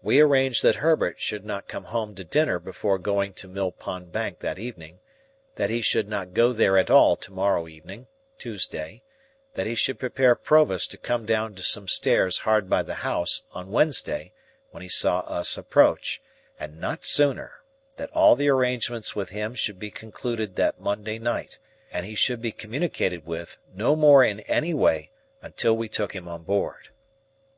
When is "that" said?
0.62-0.76, 4.38-4.58, 5.56-5.68, 9.52-9.66, 17.96-18.08, 20.56-20.80, 22.04-22.08